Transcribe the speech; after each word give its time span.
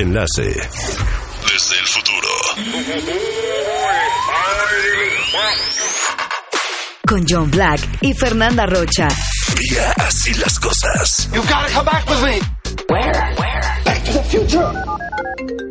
Enlace. 0.00 0.42
Desde 0.42 1.78
el 1.78 1.86
futuro. 1.86 2.28
Con 7.06 7.26
John 7.28 7.50
Black 7.50 7.80
y 8.00 8.14
Fernanda 8.14 8.64
Rocha. 8.64 9.08
Día 9.56 9.92
así 9.98 10.32
las 10.34 10.58
cosas. 10.58 11.28
You 11.34 11.42
gotta 11.42 11.70
come 11.74 11.84
back 11.84 12.08
with 12.08 12.22
me. 12.22 12.40
Where? 12.88 13.34
Where? 13.36 13.60
Back 13.84 14.04
to 14.04 14.12
the 14.12 14.22
future. 14.22 15.69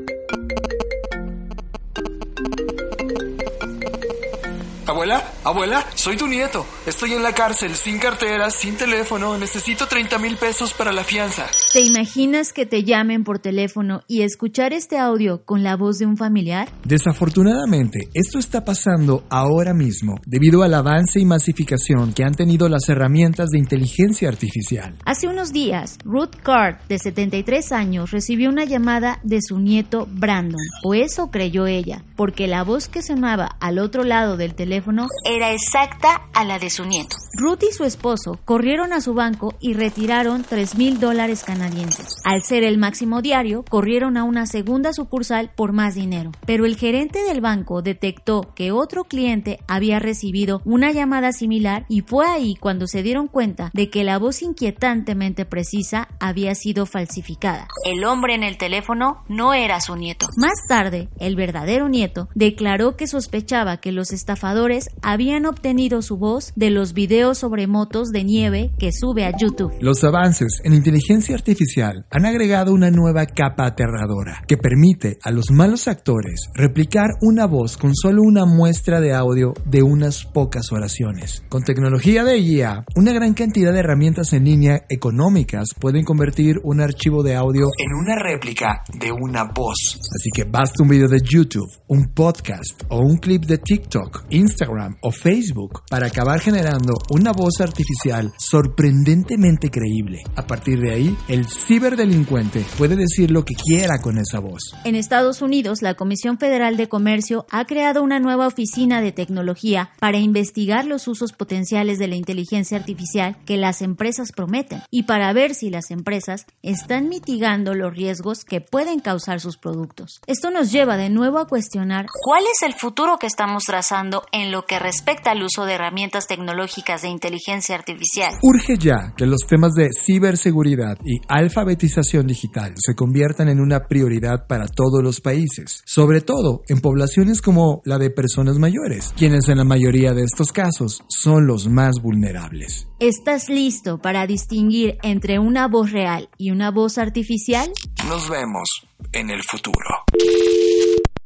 Abuela, 4.90 5.24
abuela, 5.44 5.86
soy 5.94 6.18
tu 6.18 6.26
nieto. 6.26 6.66
Estoy 6.88 7.14
en 7.14 7.22
la 7.22 7.34
cárcel, 7.34 7.76
sin 7.76 8.00
cartera, 8.00 8.50
sin 8.50 8.76
teléfono. 8.76 9.38
Necesito 9.38 9.86
30 9.86 10.18
mil 10.18 10.36
pesos 10.36 10.74
para 10.74 10.92
la 10.92 11.04
fianza. 11.04 11.46
¿Te 11.72 11.82
imaginas 11.82 12.54
que 12.54 12.66
te 12.66 12.84
llamen 12.84 13.24
por 13.24 13.38
teléfono 13.38 14.02
y 14.08 14.24
escuchar 14.24 14.74
este 14.74 14.98
audio 14.98 15.46
con 15.46 15.62
la 15.62 15.76
voz 15.76 16.00
de 16.00 16.08
un 16.08 16.18
familiar? 16.18 16.70
Desafortunadamente, 16.86 18.10
esto 18.16 18.40
está 18.40 18.66
pasando 18.66 19.24
ahora 19.30 19.76
mismo 19.76 20.16
debido 20.26 20.64
al 20.64 20.74
avance 20.74 21.20
y 21.20 21.26
masificación 21.26 22.12
que 22.12 22.24
han 22.24 22.34
tenido 22.34 22.68
las 22.68 22.90
herramientas 22.90 23.50
de 23.52 23.60
inteligencia 23.60 24.28
artificial. 24.28 24.96
Hace 25.06 25.28
unos 25.28 25.54
días, 25.54 26.00
Ruth 26.04 26.36
Card, 26.42 26.78
de 26.88 26.98
73 26.98 27.74
años, 27.74 28.10
recibió 28.10 28.50
una 28.50 28.66
llamada 28.66 29.20
de 29.22 29.40
su 29.44 29.60
nieto 29.60 30.08
Brandon, 30.10 30.60
o 30.84 30.96
eso 30.96 31.30
creyó 31.30 31.68
ella, 31.68 32.04
porque 32.16 32.48
la 32.48 32.64
voz 32.64 32.88
que 32.88 33.04
sonaba 33.04 33.56
al 33.60 33.78
otro 33.78 34.04
lado 34.04 34.36
del 34.36 34.56
teléfono 34.56 34.79
era 35.24 35.52
exacta 35.52 36.28
a 36.34 36.46
la 36.46 36.60
de 36.60 36.70
su 36.70 36.86
nieto. 36.86 37.16
Ruth 37.34 37.64
y 37.70 37.74
su 37.74 37.84
esposo 37.84 38.40
corrieron 38.46 38.92
a 38.92 39.02
su 39.02 39.14
banco 39.14 39.54
y 39.60 39.74
retiraron 39.74 40.44
3 40.44 40.76
mil 40.76 41.00
dólares 41.00 41.44
canadienses. 41.44 42.18
Al 42.26 42.44
ser 42.44 42.64
el 42.64 42.78
máximo 42.78 43.22
diario, 43.22 43.64
corrieron 43.70 44.18
a 44.18 44.24
una 44.24 44.46
segunda 44.46 44.94
sucursal 44.94 45.52
por 45.56 45.72
más 45.72 45.96
dinero. 45.96 46.32
Pero 46.46 46.66
el 46.66 46.76
gerente 46.76 47.24
del 47.24 47.42
banco 47.42 47.82
detectó 47.82 48.54
que 48.56 48.72
otro 48.72 49.06
cliente 49.06 49.60
había 49.68 50.00
recibido 50.00 50.62
una 50.66 50.92
llamada 50.92 51.32
similar 51.32 51.86
y 51.88 52.02
fue 52.02 52.26
ahí 52.26 52.56
cuando 52.56 52.88
se 52.88 53.04
dieron 53.04 53.28
cuenta 53.28 53.72
de 53.74 53.90
que 53.90 54.04
la 54.04 54.18
voz 54.18 54.42
inquietantemente 54.42 55.46
precisa 55.46 56.08
había 56.20 56.56
sido 56.56 56.86
falsificada. 56.86 57.68
El 57.86 58.04
hombre 58.04 58.36
en 58.36 58.44
el 58.44 58.58
teléfono 58.58 59.24
no 59.28 59.54
era 59.54 59.80
su 59.82 59.96
nieto. 59.96 60.28
Más 60.38 60.68
tarde, 60.68 61.10
el 61.20 61.36
verdadero 61.36 61.90
nieto 61.90 62.28
declaró 62.36 62.96
que 62.96 63.08
sospechaba 63.08 63.78
que 63.78 63.92
los 63.92 64.12
estafadores 64.12 64.69
habían 65.02 65.46
obtenido 65.46 66.02
su 66.02 66.18
voz 66.18 66.54
de 66.56 66.70
los 66.70 66.94
videos 66.94 67.40
sobre 67.40 67.66
motos 67.66 68.10
de 68.10 68.24
nieve 68.24 68.72
que 68.78 68.92
sube 68.92 69.26
a 69.26 69.36
YouTube. 69.36 69.74
Los 69.82 70.04
avances 70.04 70.62
en 70.64 70.74
inteligencia 70.74 71.36
artificial 71.36 72.06
han 72.12 72.26
agregado 72.26 72.72
una 72.74 72.92
nueva 72.92 73.26
capa 73.26 73.66
aterradora 73.66 74.44
que 74.48 74.58
permite 74.58 75.18
a 75.24 75.32
los 75.32 75.52
malos 75.52 75.88
actores 75.88 76.50
replicar 76.54 77.10
una 77.22 77.48
voz 77.48 77.78
con 77.78 77.96
solo 77.96 78.22
una 78.22 78.46
muestra 78.46 79.02
de 79.02 79.14
audio 79.14 79.54
de 79.66 79.82
unas 79.82 80.26
pocas 80.26 80.72
oraciones. 80.72 81.44
Con 81.50 81.64
tecnología 81.64 82.24
de 82.24 82.38
IA, 82.38 82.86
una 82.96 83.12
gran 83.12 83.34
cantidad 83.34 83.74
de 83.74 83.80
herramientas 83.80 84.34
en 84.34 84.46
línea 84.46 84.86
económicas 84.90 85.70
pueden 85.80 86.04
convertir 86.04 86.58
un 86.64 86.82
archivo 86.82 87.24
de 87.24 87.36
audio 87.36 87.70
en 87.78 87.94
una 87.96 88.16
réplica 88.22 88.84
de 89.00 89.12
una 89.12 89.46
voz. 89.46 89.98
Así 89.98 90.30
que 90.34 90.44
basta 90.44 90.84
un 90.84 90.90
video 90.90 91.08
de 91.08 91.22
YouTube, 91.24 91.70
un 91.88 92.14
podcast 92.14 92.84
o 92.90 93.00
un 93.00 93.18
clip 93.18 93.46
de 93.46 93.58
TikTok, 93.58 94.26
Instagram, 94.30 94.59
Instagram 94.60 94.98
o 95.02 95.12
Facebook 95.12 95.84
para 95.90 96.08
acabar 96.08 96.40
generando 96.40 96.94
una 97.12 97.32
voz 97.32 97.62
artificial 97.62 98.34
sorprendentemente 98.38 99.70
creíble. 99.70 100.20
A 100.36 100.46
partir 100.46 100.80
de 100.82 100.92
ahí, 100.92 101.18
el 101.28 101.46
ciberdelincuente 101.48 102.66
puede 102.78 102.96
decir 102.96 103.32
lo 103.32 103.46
que 103.46 103.56
quiera 103.56 104.00
con 104.02 104.18
esa 104.18 104.40
voz. 104.40 104.74
En 104.84 104.96
Estados 104.96 105.42
Unidos, 105.42 105.82
la 105.82 105.96
Comisión 105.96 106.38
Federal 106.38 106.78
de 106.78 106.90
Comercio 106.90 107.46
ha 107.52 107.66
creado 107.66 108.04
una 108.04 108.20
nueva 108.20 108.48
oficina 108.48 109.02
de 109.02 109.12
tecnología 109.12 109.92
para 110.00 110.18
investigar 110.18 110.86
los 110.86 111.08
usos 111.08 111.32
potenciales 111.32 112.00
de 112.00 112.08
la 112.08 112.16
inteligencia 112.16 112.78
artificial 112.78 113.38
que 113.46 113.58
las 113.58 113.82
empresas 113.82 114.32
prometen 114.32 114.82
y 114.92 115.04
para 115.04 115.32
ver 115.34 115.56
si 115.56 115.70
las 115.70 115.92
empresas 115.92 116.46
están 116.64 117.10
mitigando 117.10 117.74
los 117.76 117.94
riesgos 117.94 118.44
que 118.44 118.62
pueden 118.62 119.00
causar 119.00 119.40
sus 119.40 119.58
productos. 119.58 120.22
Esto 120.28 120.52
nos 120.52 120.72
lleva 120.72 120.98
de 120.98 121.10
nuevo 121.10 121.40
a 121.40 121.48
cuestionar 121.48 122.08
cuál 122.24 122.44
es 122.44 122.62
el 122.64 122.74
futuro 122.74 123.18
que 123.18 123.28
estamos 123.28 123.64
trazando 123.64 124.24
en 124.50 124.54
lo 124.54 124.66
que 124.66 124.80
respecta 124.80 125.32
al 125.32 125.44
uso 125.44 125.66
de 125.66 125.74
herramientas 125.74 126.26
tecnológicas 126.28 127.04
de 127.04 127.10
inteligencia 127.10 127.76
artificial. 127.76 128.34
Urge 128.42 128.78
ya 128.78 129.14
que 129.16 129.28
los 129.28 129.42
temas 129.48 129.74
de 129.74 129.90
ciberseguridad 129.94 130.98
y 131.06 131.20
alfabetización 131.28 132.26
digital 132.26 132.74
se 132.78 132.96
conviertan 132.96 133.50
en 133.50 133.60
una 133.60 133.88
prioridad 133.88 134.48
para 134.48 134.68
todos 134.68 135.04
los 135.04 135.22
países, 135.22 135.84
sobre 135.86 136.22
todo 136.22 136.64
en 136.68 136.82
poblaciones 136.82 137.42
como 137.42 137.82
la 137.86 137.98
de 138.00 138.10
personas 138.10 138.58
mayores, 138.58 139.14
quienes 139.16 139.48
en 139.50 139.58
la 139.58 139.64
mayoría 139.64 140.14
de 140.14 140.24
estos 140.24 140.52
casos 140.52 141.04
son 141.08 141.46
los 141.46 141.68
más 141.68 142.02
vulnerables. 142.02 142.88
¿Estás 143.00 143.50
listo 143.50 144.00
para 144.00 144.26
distinguir 144.26 144.98
entre 145.04 145.38
una 145.40 145.68
voz 145.68 145.92
real 145.92 146.30
y 146.38 146.52
una 146.52 146.72
voz 146.72 146.98
artificial? 146.98 147.72
Nos 148.08 148.30
vemos 148.30 148.68
en 149.14 149.30
el 149.30 149.42
futuro. 149.44 150.06